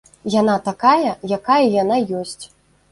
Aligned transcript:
Яна 0.35 0.55
такая, 0.69 1.11
якая 1.39 1.61
яна 1.81 2.03
ёсць. 2.23 2.45